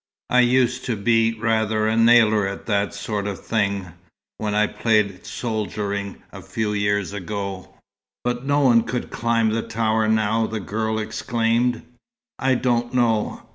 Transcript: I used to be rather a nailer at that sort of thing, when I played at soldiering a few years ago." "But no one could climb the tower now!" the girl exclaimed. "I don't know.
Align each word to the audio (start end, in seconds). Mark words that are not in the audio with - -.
I 0.31 0.39
used 0.39 0.83
to 0.85 0.95
be 0.95 1.35
rather 1.35 1.87
a 1.87 1.95
nailer 1.95 2.47
at 2.47 2.65
that 2.65 2.95
sort 2.95 3.27
of 3.27 3.37
thing, 3.45 3.93
when 4.39 4.55
I 4.55 4.65
played 4.65 5.11
at 5.11 5.27
soldiering 5.27 6.15
a 6.31 6.41
few 6.41 6.73
years 6.73 7.13
ago." 7.13 7.75
"But 8.23 8.43
no 8.43 8.61
one 8.61 8.81
could 8.81 9.11
climb 9.11 9.51
the 9.51 9.61
tower 9.61 10.07
now!" 10.07 10.47
the 10.47 10.59
girl 10.59 10.97
exclaimed. 10.97 11.83
"I 12.39 12.55
don't 12.55 12.95
know. 12.95 13.43